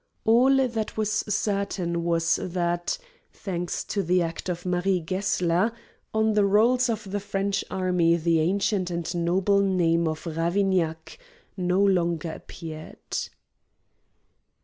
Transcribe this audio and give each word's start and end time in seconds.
All 0.25 0.57
that 0.67 0.97
was 0.97 1.11
certain 1.11 2.03
was 2.03 2.37
that, 2.41 2.97
thanks 3.31 3.83
to 3.83 4.01
the 4.01 4.23
act 4.23 4.49
of 4.49 4.65
Marie 4.65 4.99
Gessler, 4.99 5.71
on 6.11 6.33
the 6.33 6.43
rolls 6.43 6.89
of 6.89 7.11
the 7.11 7.19
French 7.19 7.63
army 7.69 8.15
the 8.17 8.39
ancient 8.39 8.89
and 8.89 9.13
noble 9.13 9.61
name 9.61 10.07
of 10.07 10.25
Ravignac 10.25 11.19
no 11.55 11.83
longer 11.83 12.31
appeared. 12.31 13.15